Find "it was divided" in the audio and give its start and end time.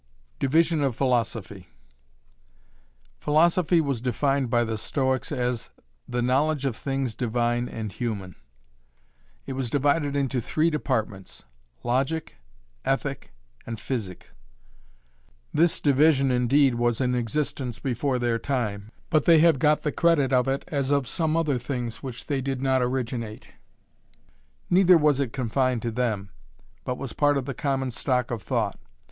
9.45-10.15